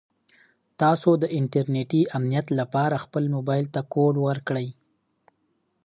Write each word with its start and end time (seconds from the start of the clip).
تاسو 0.81 1.09
د 1.21 1.23
انټرنیټي 1.37 2.01
امنیت 2.17 2.47
لپاره 2.59 2.95
خپل 3.03 3.23
موبایل 3.35 3.65
ته 3.73 3.81
کوډ 3.93 4.15
ورکړئ. 4.27 4.67